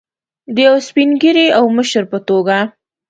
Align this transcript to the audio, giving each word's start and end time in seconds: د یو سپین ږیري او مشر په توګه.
د 0.55 0.57
یو 0.67 0.75
سپین 0.87 1.09
ږیري 1.21 1.47
او 1.57 1.65
مشر 1.77 2.03
په 2.11 2.17
توګه. 2.27 2.57